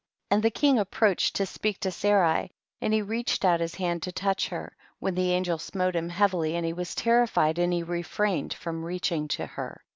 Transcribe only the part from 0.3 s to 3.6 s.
And the king approached tO' speak to Sarai, and he reached out